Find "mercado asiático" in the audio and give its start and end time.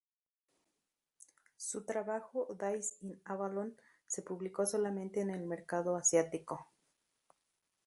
5.45-6.71